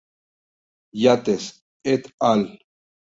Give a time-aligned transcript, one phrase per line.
[1.03, 1.45] Yates
[1.93, 2.41] "et al.